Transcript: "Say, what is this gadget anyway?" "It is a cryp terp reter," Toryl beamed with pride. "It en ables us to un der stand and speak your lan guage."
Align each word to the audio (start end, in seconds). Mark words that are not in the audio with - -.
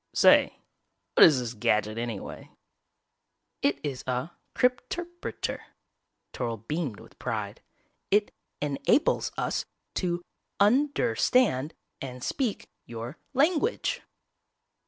"Say, 0.15 0.57
what 1.13 1.23
is 1.23 1.39
this 1.39 1.53
gadget 1.53 1.99
anyway?" 1.99 2.49
"It 3.61 3.79
is 3.83 4.03
a 4.07 4.31
cryp 4.55 4.79
terp 4.89 5.23
reter," 5.23 5.61
Toryl 6.33 6.67
beamed 6.67 6.99
with 6.99 7.19
pride. 7.19 7.61
"It 8.09 8.33
en 8.63 8.77
ables 8.87 9.31
us 9.37 9.65
to 9.93 10.23
un 10.59 10.89
der 10.95 11.13
stand 11.13 11.75
and 12.01 12.23
speak 12.23 12.67
your 12.87 13.19
lan 13.35 13.59
guage." 13.59 14.01